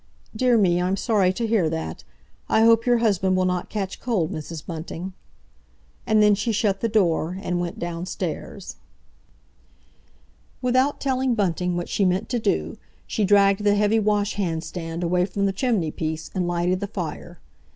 "Dear 0.35 0.57
me—I'm 0.57 0.97
sorry 0.97 1.31
to 1.33 1.45
hear 1.45 1.69
that! 1.69 2.03
I 2.49 2.63
hope 2.63 2.87
your 2.87 2.97
husband 2.97 3.37
will 3.37 3.45
not 3.45 3.69
catch 3.69 3.99
cold, 3.99 4.31
Mrs. 4.31 4.65
Bunting." 4.65 5.13
And 6.07 6.23
then 6.23 6.33
she 6.33 6.51
shut 6.51 6.79
the 6.79 6.89
door, 6.89 7.37
and 7.39 7.59
went 7.59 7.77
downstairs. 7.77 8.77
Without 10.59 10.99
telling 10.99 11.35
Bunting 11.35 11.77
what 11.77 11.87
she 11.87 12.03
meant 12.03 12.29
to 12.29 12.39
do, 12.39 12.79
she 13.05 13.23
dragged 13.23 13.63
the 13.63 13.75
heavy 13.75 13.99
washhand 13.99 14.63
stand 14.63 15.03
away 15.03 15.23
from 15.27 15.45
the 15.45 15.53
chimneypiece, 15.53 16.31
and 16.33 16.47
lighted 16.47 16.79
the 16.79 16.87
fire. 16.87 17.37